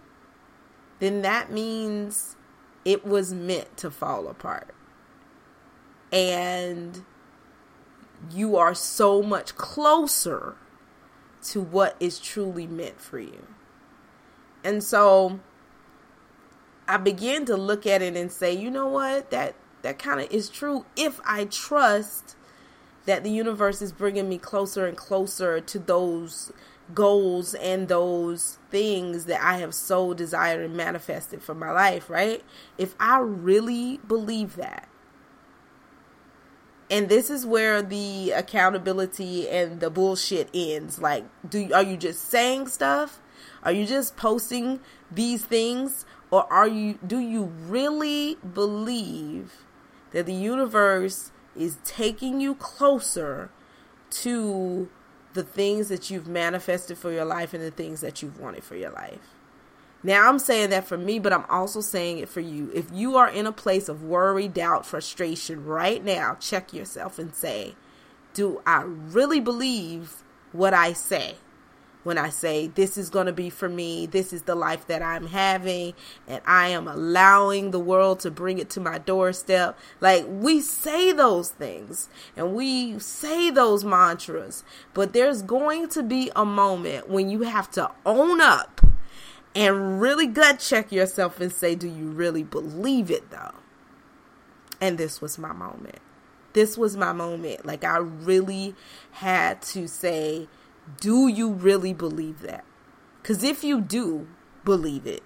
then 1.01 1.23
that 1.23 1.51
means 1.51 2.37
it 2.85 3.07
was 3.07 3.33
meant 3.33 3.77
to 3.79 3.91
fall 3.91 4.29
apart. 4.29 4.75
And 6.13 7.05
you 8.31 8.57
are 8.57 8.75
so 8.75 9.23
much 9.23 9.57
closer 9.57 10.57
to 11.43 11.61
what 11.61 11.97
is 12.01 12.19
truly 12.19 12.67
meant 12.67 13.01
for 13.01 13.19
you. 13.19 13.47
And 14.63 14.83
so 14.83 15.41
I 16.89 16.97
began 16.97 17.45
to 17.47 17.57
look 17.57 17.87
at 17.87 18.03
it 18.03 18.17
and 18.17 18.31
say, 18.31 18.53
you 18.53 18.71
know 18.71 18.89
what? 18.89 19.31
That 19.31 19.55
that 19.83 19.99
kind 19.99 20.21
of 20.21 20.31
is 20.31 20.49
true 20.49 20.87
if 20.97 21.21
I 21.27 21.45
trust 21.45 22.37
that 23.05 23.23
the 23.23 23.31
universe 23.31 23.83
is 23.83 23.93
bringing 23.93 24.31
me 24.31 24.39
closer 24.39 24.87
and 24.87 24.97
closer 24.97 25.61
to 25.61 25.79
those 25.79 26.53
goals 26.93 27.55
and 27.55 27.89
those 27.89 28.59
things 28.71 29.25
that 29.27 29.43
I 29.43 29.59
have 29.59 29.75
so 29.75 30.13
desired 30.13 30.65
and 30.65 30.77
manifested 30.77 31.43
for 31.43 31.55
my 31.55 31.71
life, 31.71 32.11
right? 32.11 32.43
If 32.77 32.95
I 33.01 33.19
really 33.21 33.99
believe 34.07 34.57
that, 34.57 34.89
and 36.91 37.09
this 37.09 37.31
is 37.31 37.47
where 37.47 37.83
the 37.83 38.33
accountability 38.33 39.49
and 39.49 39.81
the 39.81 39.91
bullshit 39.91 40.49
ends. 40.53 40.99
Like 40.99 41.25
do 41.49 41.73
are 41.73 41.83
you 41.83 41.97
just 41.97 42.29
saying 42.29 42.69
stuff? 42.69 43.21
Are 43.63 43.73
you 43.73 43.87
just 43.87 44.17
posting 44.17 44.81
these 45.11 45.45
things? 45.45 46.05
Or 46.31 46.51
are 46.53 46.69
you 46.69 46.99
do 47.07 47.19
you 47.19 47.45
really 47.45 48.37
believe 48.37 49.65
that 50.13 50.27
the 50.27 50.35
universe 50.35 51.33
is 51.57 51.79
taking 51.85 52.41
you 52.41 52.55
closer 52.55 53.51
to 54.11 54.89
the 55.35 55.43
things 55.43 55.89
that 55.89 56.11
you've 56.11 56.27
manifested 56.27 56.97
for 56.97 57.13
your 57.13 57.25
life 57.25 57.53
and 57.55 57.63
the 57.63 57.71
things 57.71 58.01
that 58.01 58.23
you've 58.23 58.41
wanted 58.41 58.65
for 58.65 58.77
your 58.77 58.91
life 58.91 59.35
now, 60.07 60.29
I'm 60.29 60.39
saying 60.39 60.69
that 60.69 60.87
for 60.87 60.99
me, 60.99 61.19
but 61.19 61.33
I'm 61.33 61.47
also 61.49 61.81
saying 61.81 62.19
it 62.19 62.29
for 62.29 62.41
you. 62.41 62.71
If 62.75 62.93
you 62.93 63.17
are 63.17 63.29
in 63.29 63.47
a 63.47 63.53
place 63.53 63.89
of 63.89 64.05
worry, 64.05 64.49
doubt, 64.49 64.85
frustration 64.85 65.65
right 65.65 66.05
now, 66.05 66.37
check 66.39 66.75
yourself 66.75 67.19
and 67.19 67.35
say, 67.35 67.75
Do 68.35 68.61
I 68.67 68.83
really 68.83 69.41
believe 69.41 70.23
what 70.53 70.75
I 70.75 70.93
say? 70.93 71.37
When 72.05 72.17
I 72.17 72.29
say, 72.29 72.69
This 72.69 72.97
is 72.97 73.11
going 73.11 73.27
to 73.27 73.33
be 73.33 73.51
for 73.51 73.69
me, 73.69 74.07
this 74.07 74.33
is 74.33 74.43
the 74.43 74.55
life 74.55 74.87
that 74.87 75.03
I'm 75.03 75.27
having, 75.27 75.95
and 76.29 76.41
I 76.47 76.69
am 76.69 76.87
allowing 76.87 77.71
the 77.71 77.81
world 77.81 78.21
to 78.21 78.31
bring 78.31 78.59
it 78.59 78.71
to 78.71 78.81
my 78.81 78.99
doorstep. 78.99 79.79
Like, 80.01 80.25
we 80.29 80.61
say 80.61 81.13
those 81.13 81.51
things 81.51 82.09
and 82.37 82.55
we 82.55 82.99
say 82.99 83.51
those 83.51 83.85
mantras, 83.85 84.63
but 84.93 85.13
there's 85.13 85.43
going 85.43 85.89
to 85.91 86.03
be 86.03 86.31
a 86.37 86.45
moment 86.45 87.09
when 87.09 87.29
you 87.29 87.43
have 87.43 87.71
to 87.73 87.91
own 88.07 88.41
up 88.41 88.81
and 89.55 90.01
really 90.01 90.27
gut 90.27 90.59
check 90.59 90.91
yourself 90.91 91.41
and 91.41 91.53
say, 91.53 91.75
do 91.75 91.89
you 91.89 92.11
really 92.11 92.43
believe 92.43 93.11
it 93.11 93.31
though? 93.31 93.55
And 94.81 94.99
this 94.99 95.21
was 95.21 95.39
my 95.39 95.53
moment. 95.53 96.01
This 96.53 96.77
was 96.77 96.97
my 96.97 97.13
moment. 97.13 97.65
Like, 97.65 97.85
I 97.85 97.99
really 97.99 98.75
had 99.13 99.63
to 99.63 99.89
say, 99.89 100.49
do 101.01 101.29
you 101.29 101.51
really 101.51 101.93
believe 101.93 102.41
that? 102.41 102.65
Because 103.23 103.43
if 103.43 103.65
you 103.65 103.81
do 103.81 104.29
believe 104.65 105.07
it, 105.07 105.23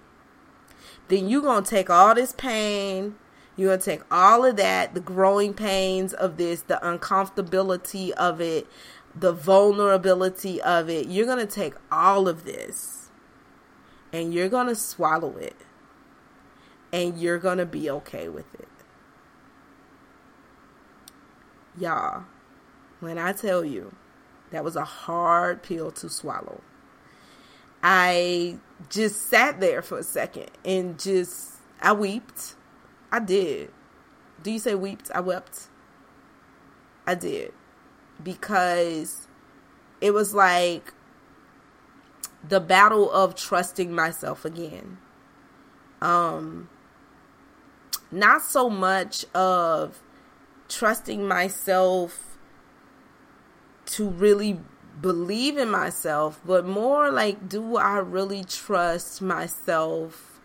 then 1.08 1.28
you're 1.28 1.42
going 1.42 1.64
to 1.64 1.70
take 1.70 1.90
all 1.90 2.14
this 2.14 2.32
pain, 2.32 3.16
you're 3.56 3.70
going 3.70 3.80
to 3.80 3.84
take 3.84 4.02
all 4.10 4.44
of 4.44 4.56
that, 4.56 4.94
the 4.94 5.00
growing 5.00 5.52
pains 5.52 6.12
of 6.12 6.36
this, 6.36 6.62
the 6.62 6.78
uncomfortability 6.82 8.10
of 8.12 8.40
it, 8.40 8.68
the 9.14 9.32
vulnerability 9.32 10.62
of 10.62 10.88
it. 10.88 11.08
You're 11.08 11.26
going 11.26 11.44
to 11.44 11.52
take 11.52 11.74
all 11.90 12.28
of 12.28 12.44
this 12.44 13.10
and 14.12 14.32
you're 14.32 14.48
going 14.48 14.68
to 14.68 14.76
swallow 14.76 15.36
it 15.36 15.56
and 16.92 17.18
you're 17.18 17.38
going 17.38 17.58
to 17.58 17.66
be 17.66 17.90
okay 17.90 18.28
with 18.28 18.54
it. 18.54 18.68
Y'all, 21.76 22.24
when 23.00 23.18
I 23.18 23.32
tell 23.32 23.64
you 23.64 23.94
that 24.50 24.64
was 24.64 24.76
a 24.76 24.84
hard 24.84 25.62
pill 25.62 25.90
to 25.92 26.08
swallow, 26.08 26.60
I 27.82 28.58
just 28.88 29.28
sat 29.28 29.60
there 29.60 29.82
for 29.82 29.98
a 29.98 30.02
second 30.02 30.50
and 30.64 30.98
just, 30.98 31.54
I 31.80 31.92
wept. 31.92 32.54
I 33.10 33.20
did. 33.20 33.70
Do 34.42 34.50
you 34.50 34.58
say 34.58 34.74
wept? 34.74 35.10
I 35.14 35.20
wept. 35.20 35.68
I 37.06 37.14
did. 37.14 37.52
Because 38.22 39.28
it 40.00 40.12
was 40.12 40.34
like 40.34 40.92
the 42.46 42.60
battle 42.60 43.10
of 43.10 43.34
trusting 43.34 43.92
myself 43.92 44.44
again. 44.44 44.98
Um 46.00 46.68
not 48.10 48.42
so 48.42 48.70
much 48.70 49.24
of 49.34 50.00
trusting 50.68 51.26
myself 51.26 52.27
to 53.88 54.08
really 54.08 54.60
believe 55.00 55.56
in 55.56 55.70
myself, 55.70 56.40
but 56.44 56.66
more 56.66 57.10
like 57.10 57.48
do 57.48 57.76
I 57.76 57.98
really 57.98 58.44
trust 58.44 59.22
myself 59.22 60.40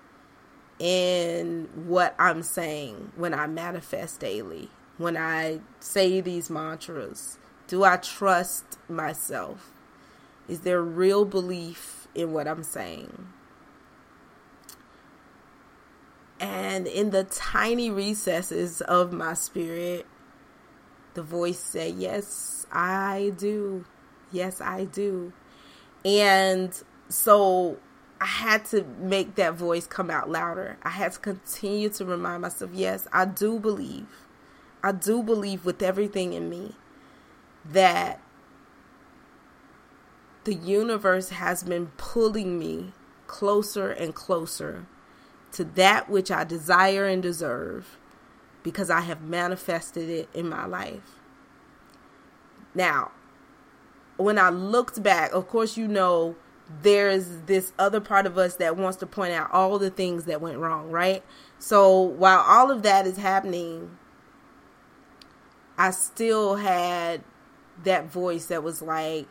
in 0.80 1.70
what 1.76 2.16
I'm 2.20 2.44
saying 2.44 3.12
when 3.16 3.34
I 3.34 3.48
manifest 3.48 4.20
daily? 4.20 4.70
When 4.98 5.18
I 5.18 5.60
say 5.80 6.22
these 6.22 6.50
mantras, 6.50 7.40
do 7.68 7.84
I 7.84 7.98
trust 7.98 8.78
myself? 8.88 9.72
Is 10.48 10.62
there 10.62 10.82
real 10.82 11.26
belief 11.26 12.08
in 12.14 12.32
what 12.32 12.48
I'm 12.48 12.64
saying? 12.64 13.28
And 16.40 16.88
in 16.88 17.12
the 17.12 17.24
tiny 17.24 17.90
recesses 17.90 18.82
of 18.82 19.14
my 19.14 19.34
spirit, 19.34 20.06
the 21.14 21.24
voice 21.24 21.60
said, 21.60 21.96
Yes, 21.96 22.66
I 22.72 23.34
do. 23.38 23.86
Yes, 24.32 24.62
I 24.62 24.86
do. 24.86 25.34
And 26.06 26.74
so 27.10 27.78
I 28.20 28.26
had 28.26 28.66
to 28.66 28.84
make 29.00 29.36
that 29.36 29.54
voice 29.56 29.88
come 29.88 30.10
out 30.10 30.30
louder. 30.30 30.78
I 30.84 30.90
had 30.90 31.14
to 31.14 31.20
continue 31.20 31.90
to 31.90 32.06
remind 32.06 32.42
myself, 32.42 32.72
Yes, 32.74 33.08
I 33.12 33.26
do 33.26 33.60
believe. 33.60 34.08
I 34.84 34.92
do 34.92 35.24
believe 35.24 35.66
with 35.66 35.82
everything 35.82 36.34
in 36.34 36.50
me 36.50 36.76
that 37.66 38.20
the 40.44 40.54
universe 40.54 41.30
has 41.30 41.64
been 41.64 41.88
pulling 41.98 42.60
me 42.60 42.92
closer 43.28 43.90
and 43.90 44.14
closer 44.14 44.86
to 45.54 45.64
that 45.64 46.10
which 46.10 46.32
I 46.32 46.44
desire 46.44 47.06
and 47.06 47.24
deserve 47.24 47.98
because 48.64 48.90
I 48.90 49.02
have 49.02 49.22
manifested 49.22 50.10
it 50.10 50.30
in 50.34 50.50
my 50.50 50.66
life. 50.66 51.20
Now, 52.74 53.12
when 54.18 54.40
I 54.40 54.50
looked 54.50 55.04
back, 55.04 55.32
of 55.34 55.48
course, 55.48 55.78
you 55.78 55.88
know, 55.88 56.36
there's 56.82 57.42
this 57.42 57.74
other 57.78 58.00
part 58.00 58.26
of 58.26 58.38
us 58.38 58.56
that 58.56 58.78
wants 58.78 58.98
to 58.98 59.06
point 59.06 59.34
out 59.34 59.52
all 59.52 59.78
the 59.78 59.90
things 59.90 60.26
that 60.26 60.42
went 60.42 60.58
wrong, 60.58 60.90
right? 60.90 61.24
So 61.60 62.00
while 62.00 62.40
all 62.40 62.72
of 62.72 62.84
that 62.84 63.06
is 63.06 63.18
happening, 63.18 63.98
I 65.78 65.92
still 65.92 66.56
had 66.56 67.22
that 67.84 68.06
voice 68.06 68.46
that 68.48 68.64
was 68.64 68.82
like, 68.82 69.28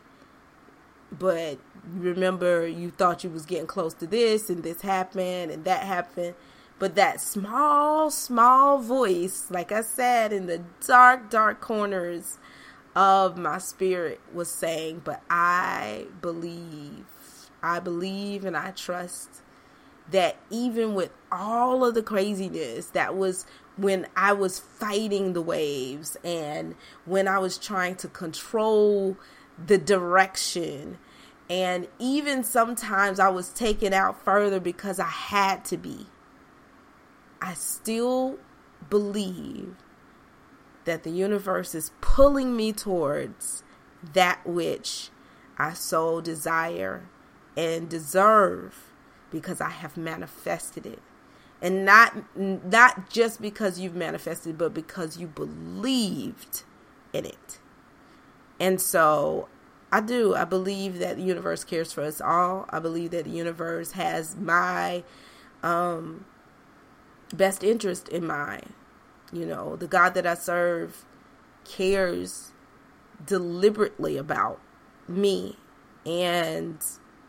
but 1.11 1.59
remember 1.85 2.67
you 2.67 2.91
thought 2.91 3.23
you 3.23 3.29
was 3.29 3.45
getting 3.45 3.67
close 3.67 3.93
to 3.95 4.07
this 4.07 4.49
and 4.49 4.63
this 4.63 4.81
happened 4.81 5.51
and 5.51 5.65
that 5.65 5.83
happened 5.83 6.33
but 6.79 6.95
that 6.95 7.21
small 7.21 8.09
small 8.11 8.79
voice 8.79 9.47
like 9.49 9.71
i 9.71 9.81
said 9.81 10.33
in 10.33 10.47
the 10.47 10.61
dark 10.85 11.29
dark 11.29 11.61
corners 11.61 12.37
of 12.95 13.37
my 13.37 13.57
spirit 13.57 14.19
was 14.33 14.49
saying 14.49 15.01
but 15.03 15.21
i 15.29 16.05
believe 16.21 17.05
I 17.63 17.79
believe 17.79 18.43
and 18.43 18.57
I 18.57 18.71
trust 18.71 19.41
that 20.11 20.35
even 20.49 20.93
with 20.93 21.11
all 21.31 21.85
of 21.85 21.95
the 21.95 22.03
craziness 22.03 22.87
that 22.87 23.15
was 23.15 23.45
when 23.77 24.05
I 24.17 24.33
was 24.33 24.59
fighting 24.59 25.31
the 25.31 25.41
waves 25.41 26.17
and 26.25 26.75
when 27.05 27.27
I 27.27 27.39
was 27.39 27.57
trying 27.57 27.95
to 27.95 28.09
control 28.09 29.17
the 29.65 29.77
direction 29.77 30.97
and 31.49 31.87
even 31.99 32.43
sometimes 32.43 33.19
I 33.19 33.29
was 33.29 33.49
taken 33.49 33.93
out 33.93 34.23
further 34.23 34.59
because 34.59 34.99
I 34.99 35.07
had 35.07 35.63
to 35.65 35.77
be. 35.77 36.07
I 37.43 37.55
still 37.55 38.39
believe 38.89 39.75
that 40.85 41.03
the 41.03 41.09
universe 41.09 41.75
is 41.75 41.91
pulling 41.99 42.55
me 42.55 42.71
towards 42.71 43.63
that 44.13 44.47
which 44.47 45.09
I 45.57 45.73
so 45.73 46.21
desire 46.21 47.03
and 47.57 47.89
deserve 47.89 48.93
because 49.29 49.59
I 49.59 49.69
have 49.71 49.97
manifested 49.97 50.85
it. 50.85 51.01
And 51.61 51.83
not 51.83 52.13
not 52.35 53.09
just 53.09 53.41
because 53.41 53.77
you've 53.77 53.95
manifested, 53.95 54.57
but 54.57 54.73
because 54.73 55.17
you 55.17 55.27
believed 55.27 56.63
in 57.11 57.25
it. 57.25 57.59
And 58.57 58.79
so 58.79 59.49
I 59.91 59.99
do. 59.99 60.33
I 60.33 60.45
believe 60.45 60.99
that 60.99 61.17
the 61.17 61.23
universe 61.23 61.65
cares 61.65 61.91
for 61.91 62.03
us 62.03 62.21
all. 62.21 62.65
I 62.69 62.79
believe 62.79 63.11
that 63.11 63.25
the 63.25 63.31
universe 63.31 63.91
has 63.91 64.35
my 64.37 65.03
um, 65.61 66.25
best 67.33 67.63
interest 67.63 68.07
in 68.09 68.25
mind. 68.25 68.73
You 69.31 69.45
know, 69.45 69.75
the 69.75 69.87
God 69.87 70.13
that 70.13 70.27
I 70.27 70.35
serve 70.35 71.05
cares 71.65 72.51
deliberately 73.25 74.17
about 74.17 74.59
me 75.07 75.57
and 76.05 76.77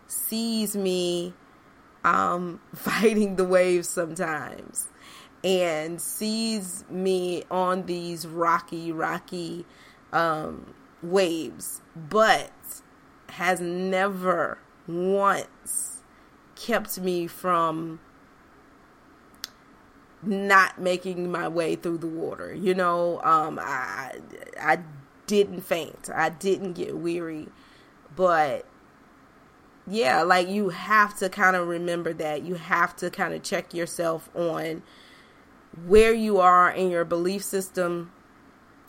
sees 0.06 0.76
me 0.76 1.32
um, 2.04 2.60
fighting 2.74 3.36
the 3.36 3.44
waves 3.44 3.88
sometimes 3.88 4.88
and 5.42 6.00
sees 6.00 6.84
me 6.88 7.44
on 7.50 7.84
these 7.86 8.26
rocky, 8.26 8.90
rocky 8.90 9.66
um, 10.12 10.74
waves, 11.02 11.82
but 11.94 12.50
has 13.28 13.60
never 13.60 14.58
once 14.86 16.02
kept 16.56 16.98
me 16.98 17.26
from 17.26 18.00
not 20.26 20.80
making 20.80 21.30
my 21.30 21.48
way 21.48 21.76
through 21.76 21.98
the 21.98 22.06
water. 22.06 22.54
You 22.54 22.74
know, 22.74 23.20
um, 23.22 23.58
I 23.60 24.18
I 24.60 24.78
didn't 25.26 25.62
faint. 25.62 26.10
I 26.14 26.30
didn't 26.30 26.74
get 26.74 26.96
weary, 26.96 27.48
but 28.14 28.66
yeah, 29.86 30.22
like 30.22 30.48
you 30.48 30.70
have 30.70 31.16
to 31.18 31.28
kind 31.28 31.56
of 31.56 31.68
remember 31.68 32.12
that. 32.14 32.42
You 32.42 32.54
have 32.54 32.96
to 32.96 33.10
kind 33.10 33.34
of 33.34 33.42
check 33.42 33.74
yourself 33.74 34.28
on 34.34 34.82
where 35.86 36.12
you 36.12 36.38
are 36.38 36.70
in 36.70 36.90
your 36.90 37.04
belief 37.04 37.42
system 37.42 38.12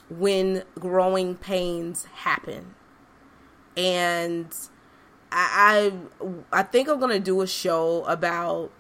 when 0.10 0.64
growing 0.80 1.36
pains 1.36 2.06
happen. 2.06 2.76
And 3.76 4.54
I 5.32 5.92
I, 6.52 6.60
I 6.60 6.64
think 6.64 6.88
I'm 6.88 7.00
gonna 7.00 7.20
do 7.20 7.42
a 7.42 7.48
show 7.48 8.06
about 8.06 8.72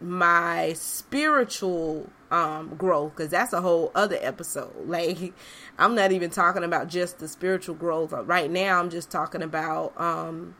my 0.00 0.72
spiritual 0.74 2.08
um 2.30 2.74
growth 2.76 3.12
because 3.14 3.30
that's 3.30 3.52
a 3.52 3.60
whole 3.60 3.90
other 3.94 4.16
episode 4.20 4.72
like 4.86 5.32
i'm 5.78 5.94
not 5.94 6.12
even 6.12 6.30
talking 6.30 6.64
about 6.64 6.88
just 6.88 7.18
the 7.18 7.28
spiritual 7.28 7.74
growth 7.74 8.12
right 8.12 8.50
now 8.50 8.78
i'm 8.78 8.88
just 8.88 9.10
talking 9.10 9.42
about 9.42 9.98
um 10.00 10.54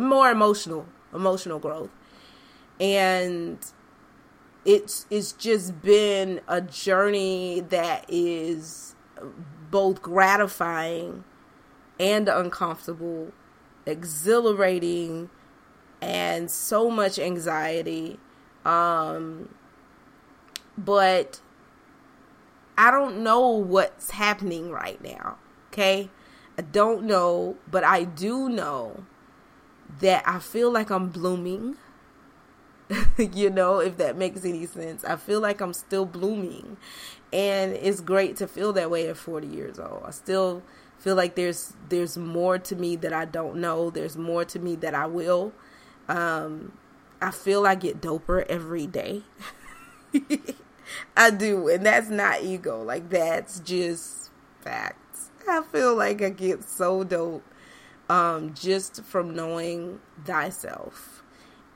more 0.00 0.30
emotional 0.30 0.86
emotional 1.14 1.58
growth 1.58 1.90
and 2.80 3.58
it's 4.64 5.06
it's 5.10 5.32
just 5.32 5.80
been 5.80 6.40
a 6.46 6.60
journey 6.60 7.60
that 7.70 8.04
is 8.08 8.94
both 9.70 10.02
gratifying 10.02 11.24
and 11.98 12.28
uncomfortable, 12.28 13.32
exhilarating, 13.86 15.30
and 16.00 16.50
so 16.50 16.90
much 16.90 17.18
anxiety. 17.18 18.18
Um, 18.64 19.54
but 20.76 21.40
I 22.76 22.90
don't 22.90 23.22
know 23.22 23.48
what's 23.48 24.10
happening 24.10 24.70
right 24.70 25.02
now. 25.02 25.38
Okay. 25.72 26.10
I 26.56 26.62
don't 26.62 27.04
know, 27.04 27.56
but 27.70 27.84
I 27.84 28.04
do 28.04 28.48
know 28.48 29.04
that 30.00 30.22
I 30.26 30.38
feel 30.38 30.72
like 30.72 30.90
I'm 30.90 31.08
blooming. 31.08 31.76
you 33.18 33.50
know, 33.50 33.80
if 33.80 33.96
that 33.98 34.16
makes 34.16 34.44
any 34.44 34.66
sense. 34.66 35.04
I 35.04 35.16
feel 35.16 35.40
like 35.40 35.60
I'm 35.60 35.74
still 35.74 36.06
blooming 36.06 36.78
and 37.32 37.72
it's 37.74 38.00
great 38.00 38.36
to 38.36 38.48
feel 38.48 38.72
that 38.72 38.90
way 38.90 39.08
at 39.08 39.16
40 39.16 39.46
years 39.46 39.78
old. 39.78 40.02
I 40.06 40.10
still 40.10 40.62
feel 40.98 41.14
like 41.14 41.34
there's 41.34 41.74
there's 41.88 42.16
more 42.16 42.58
to 42.58 42.74
me 42.74 42.96
that 42.96 43.12
I 43.12 43.24
don't 43.24 43.56
know. 43.56 43.90
There's 43.90 44.16
more 44.16 44.44
to 44.46 44.58
me 44.58 44.76
that 44.76 44.94
I 44.94 45.06
will. 45.06 45.52
Um, 46.08 46.72
I 47.20 47.30
feel 47.30 47.66
I 47.66 47.74
get 47.74 48.00
doper 48.00 48.46
every 48.46 48.86
day. 48.86 49.22
I 51.16 51.30
do, 51.30 51.68
and 51.68 51.84
that's 51.84 52.08
not 52.08 52.42
ego. 52.42 52.82
Like 52.82 53.10
that's 53.10 53.60
just 53.60 54.30
facts. 54.60 55.30
I 55.48 55.62
feel 55.62 55.94
like 55.94 56.22
I 56.22 56.30
get 56.30 56.64
so 56.64 57.04
dope 57.04 57.44
um, 58.08 58.54
just 58.54 59.02
from 59.04 59.34
knowing 59.34 60.00
thyself. 60.24 61.22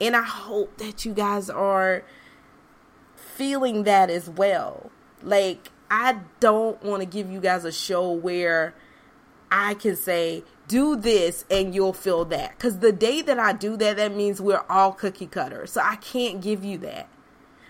And 0.01 0.15
I 0.15 0.23
hope 0.23 0.77
that 0.77 1.05
you 1.05 1.13
guys 1.13 1.49
are 1.49 2.03
feeling 3.15 3.83
that 3.83 4.09
as 4.09 4.29
well. 4.29 4.91
Like, 5.21 5.69
I 5.89 6.19
don't 6.39 6.81
want 6.83 7.01
to 7.01 7.05
give 7.05 7.31
you 7.31 7.39
guys 7.39 7.65
a 7.65 7.71
show 7.71 8.11
where 8.11 8.73
I 9.51 9.75
can 9.75 9.95
say, 9.95 10.43
do 10.67 10.95
this 10.95 11.45
and 11.49 11.73
you'll 11.73 11.93
feel 11.93 12.25
that. 12.25 12.57
Because 12.57 12.79
the 12.79 12.91
day 12.91 13.21
that 13.21 13.39
I 13.39 13.53
do 13.53 13.77
that, 13.77 13.97
that 13.97 14.15
means 14.15 14.41
we're 14.41 14.63
all 14.69 14.91
cookie 14.91 15.27
cutter. 15.27 15.67
So 15.67 15.81
I 15.81 15.95
can't 15.97 16.41
give 16.41 16.63
you 16.63 16.77
that. 16.79 17.07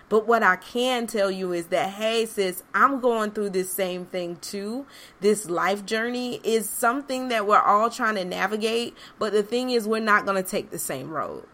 But 0.08 0.26
what 0.26 0.42
I 0.42 0.56
can 0.56 1.06
tell 1.06 1.30
you 1.30 1.52
is 1.52 1.68
that, 1.68 1.90
hey, 1.90 2.26
sis, 2.26 2.62
I'm 2.74 3.00
going 3.00 3.32
through 3.32 3.50
this 3.50 3.72
same 3.72 4.04
thing 4.04 4.36
too. 4.36 4.86
This 5.20 5.48
life 5.48 5.84
journey 5.84 6.40
is 6.44 6.68
something 6.68 7.28
that 7.28 7.46
we're 7.46 7.58
all 7.58 7.90
trying 7.90 8.16
to 8.16 8.24
navigate. 8.24 8.96
But 9.18 9.32
the 9.32 9.42
thing 9.42 9.70
is, 9.70 9.88
we're 9.88 10.00
not 10.00 10.26
going 10.26 10.42
to 10.42 10.48
take 10.48 10.70
the 10.70 10.78
same 10.78 11.10
road. 11.10 11.46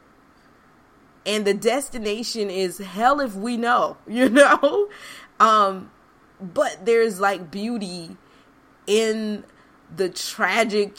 And 1.25 1.47
the 1.47 1.55
destination 1.55 2.51
is 2.51 2.79
hell 2.79 3.21
if 3.21 3.35
we 3.35 3.57
know, 3.57 3.97
you 4.07 4.29
know? 4.29 4.89
Um, 5.39 5.91
but 6.41 6.85
there's 6.85 7.21
like 7.21 7.51
beauty 7.51 8.17
in 8.87 9.45
the 9.95 10.09
tragic 10.09 10.97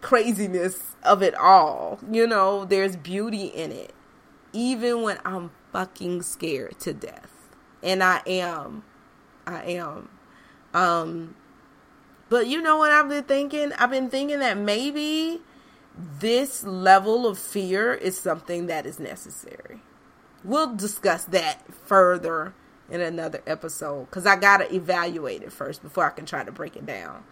craziness 0.00 0.96
of 1.02 1.22
it 1.22 1.34
all. 1.34 1.98
You 2.10 2.26
know, 2.26 2.64
there's 2.64 2.96
beauty 2.96 3.46
in 3.46 3.72
it. 3.72 3.92
Even 4.52 5.02
when 5.02 5.18
I'm 5.24 5.50
fucking 5.72 6.22
scared 6.22 6.78
to 6.80 6.92
death. 6.92 7.30
And 7.82 8.02
I 8.02 8.22
am. 8.26 8.84
I 9.46 9.62
am. 9.64 10.08
Um 10.74 11.34
but 12.28 12.46
you 12.46 12.62
know 12.62 12.76
what 12.76 12.92
I've 12.92 13.08
been 13.08 13.24
thinking? 13.24 13.72
I've 13.72 13.90
been 13.90 14.08
thinking 14.08 14.38
that 14.38 14.56
maybe 14.56 15.40
this 15.96 16.62
level 16.62 17.26
of 17.26 17.38
fear 17.38 17.92
is 17.92 18.18
something 18.18 18.66
that 18.66 18.86
is 18.86 19.00
necessary. 19.00 19.82
We'll 20.44 20.74
discuss 20.74 21.24
that 21.24 21.62
further 21.86 22.54
in 22.88 23.00
another 23.00 23.42
episode 23.46 24.06
because 24.06 24.26
I 24.26 24.36
got 24.36 24.58
to 24.58 24.74
evaluate 24.74 25.42
it 25.42 25.52
first 25.52 25.82
before 25.82 26.04
I 26.04 26.10
can 26.10 26.24
try 26.24 26.44
to 26.44 26.52
break 26.52 26.76
it 26.76 26.86
down. 26.86 27.24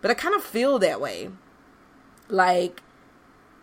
But 0.00 0.10
I 0.10 0.14
kind 0.14 0.34
of 0.34 0.42
feel 0.42 0.78
that 0.78 1.00
way. 1.00 1.30
Like, 2.28 2.82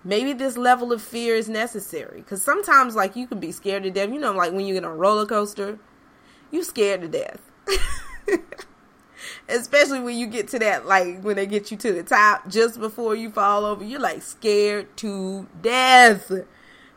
maybe 0.03 0.33
this 0.33 0.57
level 0.57 0.91
of 0.91 1.01
fear 1.01 1.35
is 1.35 1.49
necessary 1.49 2.21
because 2.21 2.41
sometimes, 2.41 2.95
like, 2.95 3.15
you 3.15 3.27
can 3.27 3.39
be 3.39 3.51
scared 3.51 3.83
to 3.83 3.91
death. 3.91 4.09
You 4.09 4.19
know, 4.19 4.33
like 4.33 4.53
when 4.53 4.65
you 4.65 4.73
get 4.73 4.85
on 4.85 4.91
a 4.91 4.95
roller 4.95 5.25
coaster, 5.25 5.79
you're 6.51 6.63
scared 6.63 7.01
to 7.01 7.07
death. 7.07 7.41
Especially 9.49 9.99
when 9.99 10.17
you 10.17 10.27
get 10.27 10.47
to 10.49 10.59
that, 10.59 10.85
like 10.85 11.21
when 11.21 11.35
they 11.35 11.45
get 11.45 11.71
you 11.71 11.77
to 11.77 11.91
the 11.91 12.03
top 12.03 12.47
just 12.47 12.79
before 12.79 13.15
you 13.15 13.29
fall 13.29 13.65
over, 13.65 13.83
you're 13.83 13.99
like 13.99 14.21
scared 14.21 14.95
to 14.97 15.47
death. 15.61 16.31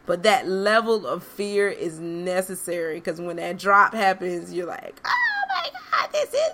But 0.07 0.23
that 0.23 0.49
level 0.49 1.07
of 1.07 1.25
fear 1.25 1.69
is 1.69 1.99
necessary 1.99 2.95
because 2.95 3.21
when 3.21 3.37
that 3.37 3.59
drop 3.59 3.92
happens, 3.92 4.55
you're 4.55 4.66
like, 4.66 5.01
oh 5.05 5.42
my 5.49 5.71
God, 5.90 6.11
this 6.12 6.33
is 6.33 6.51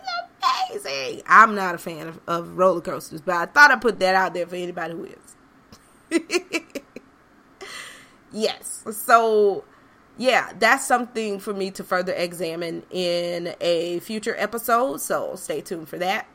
amazing. 0.84 1.22
I'm 1.26 1.54
not 1.54 1.74
a 1.74 1.78
fan 1.78 2.08
of, 2.08 2.20
of 2.26 2.56
roller 2.56 2.80
coasters, 2.80 3.20
but 3.20 3.34
I 3.34 3.46
thought 3.46 3.70
I'd 3.70 3.82
put 3.82 4.00
that 4.00 4.14
out 4.14 4.32
there 4.32 4.46
for 4.46 4.56
anybody 4.56 4.94
who 4.94 5.04
is. 5.04 6.62
yes. 8.32 8.84
So, 8.90 9.64
yeah, 10.16 10.52
that's 10.58 10.86
something 10.86 11.38
for 11.38 11.52
me 11.52 11.70
to 11.72 11.84
further 11.84 12.14
examine 12.14 12.84
in 12.90 13.54
a 13.60 14.00
future 14.00 14.34
episode. 14.38 15.02
So, 15.02 15.36
stay 15.36 15.60
tuned 15.60 15.90
for 15.90 15.98
that. 15.98 16.26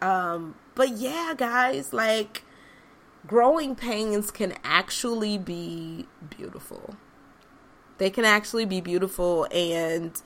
Um, 0.00 0.54
but 0.74 0.96
yeah, 0.96 1.34
guys, 1.36 1.92
like 1.92 2.44
growing 3.28 3.76
pains 3.76 4.32
can 4.32 4.54
actually 4.64 5.38
be 5.38 6.08
beautiful. 6.36 6.96
They 7.98 8.10
can 8.10 8.24
actually 8.24 8.64
be 8.64 8.80
beautiful, 8.80 9.46
and 9.52 10.20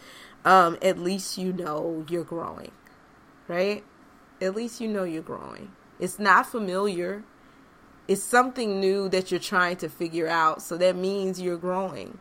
um, 0.45 0.79
at 0.81 0.99
least 0.99 1.37
you 1.37 1.53
know 1.53 2.07
you're 2.09 2.25
growing, 2.25 2.73
right? 3.49 3.85
At 4.41 4.55
least 4.55 4.81
you 4.81 4.89
know 4.89 5.05
you're 5.05 5.23
growing. 5.23 5.73
It's 5.99 6.19
not 6.19 6.47
familiar, 6.47 7.25
it's 8.09 8.23
something 8.23 8.81
new 8.81 9.09
that 9.09 9.31
you're 9.31 9.41
trying 9.41 9.77
to 9.77 9.89
figure 9.89 10.29
out. 10.29 10.63
So 10.63 10.77
that 10.77 10.97
means 10.97 11.41
you're 11.41 11.57
growing. 11.57 12.19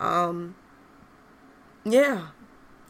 Um, 0.00 0.56
yeah, 1.84 2.28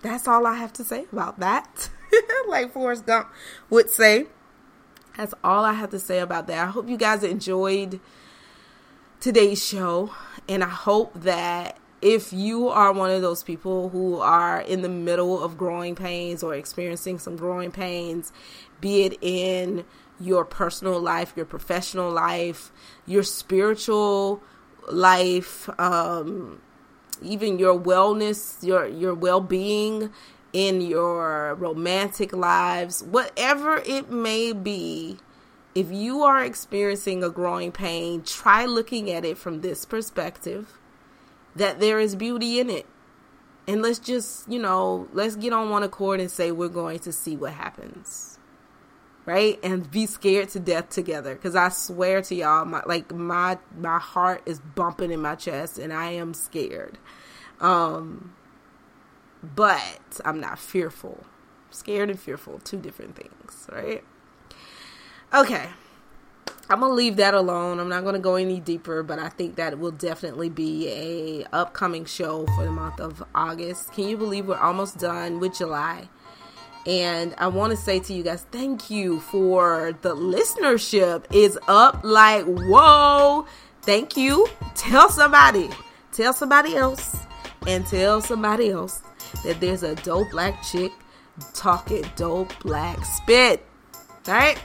that's 0.02 0.26
all 0.26 0.46
I 0.46 0.54
have 0.54 0.72
to 0.74 0.84
say 0.84 1.06
about 1.12 1.40
that. 1.40 1.90
like 2.48 2.72
Forrest 2.72 3.06
Gump 3.06 3.28
would 3.70 3.90
say. 3.90 4.26
That's 5.16 5.34
all 5.44 5.64
I 5.64 5.74
have 5.74 5.90
to 5.90 5.98
say 5.98 6.20
about 6.20 6.46
that. 6.46 6.66
I 6.66 6.70
hope 6.70 6.88
you 6.88 6.96
guys 6.96 7.22
enjoyed 7.22 8.00
today's 9.20 9.64
show. 9.64 10.12
And 10.48 10.64
I 10.64 10.68
hope 10.68 11.12
that 11.22 11.78
if 12.00 12.32
you 12.32 12.68
are 12.68 12.92
one 12.92 13.10
of 13.10 13.22
those 13.22 13.42
people 13.44 13.90
who 13.90 14.18
are 14.18 14.60
in 14.60 14.82
the 14.82 14.88
middle 14.88 15.42
of 15.42 15.56
growing 15.56 15.94
pains 15.94 16.42
or 16.42 16.54
experiencing 16.54 17.18
some 17.18 17.36
growing 17.36 17.70
pains, 17.70 18.32
be 18.80 19.04
it 19.04 19.18
in 19.20 19.84
your 20.18 20.44
personal 20.44 21.00
life, 21.00 21.32
your 21.36 21.46
professional 21.46 22.10
life, 22.10 22.72
your 23.06 23.22
spiritual 23.22 24.42
life, 24.90 25.68
um, 25.78 26.60
even 27.22 27.58
your 27.58 27.78
wellness, 27.78 28.64
your 28.66 28.86
your 28.86 29.14
well-being 29.14 30.10
in 30.52 30.80
your 30.80 31.54
romantic 31.54 32.32
lives, 32.32 33.02
whatever 33.02 33.82
it 33.86 34.10
may 34.10 34.52
be, 34.52 35.18
if 35.74 35.90
you 35.90 36.22
are 36.22 36.44
experiencing 36.44 37.24
a 37.24 37.30
growing 37.30 37.72
pain, 37.72 38.22
try 38.22 38.66
looking 38.66 39.10
at 39.10 39.24
it 39.24 39.38
from 39.38 39.62
this 39.62 39.84
perspective 39.84 40.78
that 41.56 41.80
there 41.80 41.98
is 41.98 42.14
beauty 42.14 42.60
in 42.60 42.68
it. 42.68 42.86
And 43.66 43.80
let's 43.80 43.98
just, 43.98 44.50
you 44.50 44.58
know, 44.58 45.08
let's 45.12 45.36
get 45.36 45.52
on 45.52 45.70
one 45.70 45.82
accord 45.82 46.20
and 46.20 46.30
say 46.30 46.50
we're 46.50 46.68
going 46.68 46.98
to 47.00 47.12
see 47.12 47.36
what 47.36 47.52
happens. 47.52 48.38
Right? 49.24 49.58
And 49.62 49.88
be 49.88 50.06
scared 50.06 50.48
to 50.50 50.60
death 50.60 50.88
together 50.88 51.36
cuz 51.36 51.54
I 51.54 51.68
swear 51.68 52.22
to 52.22 52.34
y'all 52.34 52.64
my 52.64 52.82
like 52.86 53.14
my 53.14 53.56
my 53.78 54.00
heart 54.00 54.42
is 54.46 54.58
bumping 54.58 55.12
in 55.12 55.22
my 55.22 55.36
chest 55.36 55.78
and 55.78 55.92
I 55.92 56.10
am 56.10 56.34
scared. 56.34 56.98
Um 57.60 58.34
but 59.42 60.20
I'm 60.24 60.40
not 60.40 60.58
fearful. 60.58 61.24
Scared 61.70 62.10
and 62.10 62.20
fearful, 62.20 62.60
two 62.60 62.78
different 62.78 63.16
things, 63.16 63.66
right? 63.70 64.04
Okay. 65.34 65.68
I'm 66.68 66.80
gonna 66.80 66.94
leave 66.94 67.16
that 67.16 67.34
alone. 67.34 67.80
I'm 67.80 67.88
not 67.88 68.04
gonna 68.04 68.18
go 68.18 68.36
any 68.36 68.60
deeper, 68.60 69.02
but 69.02 69.18
I 69.18 69.28
think 69.28 69.56
that 69.56 69.78
will 69.78 69.90
definitely 69.90 70.48
be 70.48 70.88
a 70.88 71.46
upcoming 71.52 72.04
show 72.04 72.46
for 72.54 72.64
the 72.64 72.70
month 72.70 73.00
of 73.00 73.22
August. 73.34 73.92
Can 73.92 74.08
you 74.08 74.16
believe 74.16 74.46
we're 74.46 74.56
almost 74.56 74.98
done 74.98 75.40
with 75.40 75.56
July? 75.56 76.08
And 76.86 77.34
I 77.38 77.48
want 77.48 77.70
to 77.72 77.76
say 77.76 78.00
to 78.00 78.12
you 78.12 78.22
guys, 78.22 78.44
thank 78.50 78.90
you 78.90 79.20
for 79.20 79.96
the 80.02 80.16
listenership 80.16 81.24
is 81.32 81.58
up 81.68 82.00
like 82.02 82.44
whoa. 82.44 83.46
Thank 83.82 84.16
you. 84.16 84.46
Tell 84.74 85.10
somebody. 85.10 85.70
Tell 86.12 86.32
somebody 86.32 86.76
else. 86.76 87.16
And 87.66 87.86
tell 87.86 88.20
somebody 88.20 88.70
else 88.70 89.02
that 89.44 89.60
there's 89.60 89.82
a 89.82 89.94
dope 89.96 90.30
black 90.30 90.62
chick 90.62 90.92
talking 91.54 92.04
dope 92.16 92.52
black 92.60 93.04
spit. 93.04 93.66
Right? 94.26 94.58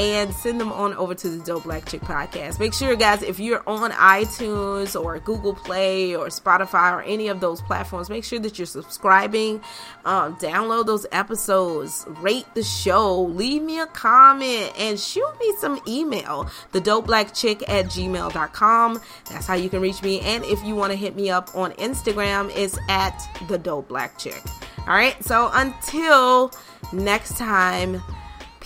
And 0.00 0.32
send 0.32 0.58
them 0.58 0.72
on 0.72 0.94
over 0.94 1.14
to 1.14 1.28
the 1.28 1.44
Dope 1.44 1.64
Black 1.64 1.84
Chick 1.84 2.00
podcast. 2.00 2.58
Make 2.58 2.72
sure, 2.72 2.96
guys, 2.96 3.22
if 3.22 3.38
you're 3.38 3.62
on 3.68 3.90
iTunes 3.90 4.98
or 4.98 5.18
Google 5.18 5.52
Play 5.52 6.16
or 6.16 6.28
Spotify 6.28 6.92
or 6.94 7.02
any 7.02 7.28
of 7.28 7.40
those 7.40 7.60
platforms, 7.60 8.08
make 8.08 8.24
sure 8.24 8.38
that 8.38 8.58
you're 8.58 8.64
subscribing. 8.64 9.60
Um, 10.06 10.36
download 10.36 10.86
those 10.86 11.06
episodes, 11.12 12.06
rate 12.22 12.46
the 12.54 12.62
show, 12.62 13.20
leave 13.24 13.60
me 13.60 13.78
a 13.80 13.86
comment, 13.86 14.72
and 14.78 14.98
shoot 14.98 15.32
me 15.38 15.52
some 15.58 15.78
email. 15.86 16.50
The 16.72 16.80
Dope 16.80 17.06
Black 17.06 17.34
Chick 17.34 17.62
at 17.68 17.86
gmail.com. 17.86 19.00
That's 19.28 19.46
how 19.46 19.54
you 19.54 19.68
can 19.68 19.82
reach 19.82 20.02
me. 20.02 20.20
And 20.20 20.44
if 20.46 20.64
you 20.64 20.74
want 20.76 20.92
to 20.92 20.96
hit 20.96 21.14
me 21.14 21.28
up 21.28 21.54
on 21.54 21.72
Instagram, 21.72 22.50
it's 22.56 22.78
at 22.88 23.20
the 23.48 23.58
Dope 23.58 23.88
Black 23.88 24.16
Chick. 24.16 24.42
All 24.78 24.94
right, 24.94 25.22
so 25.22 25.50
until 25.52 26.52
next 26.90 27.36
time. 27.36 28.00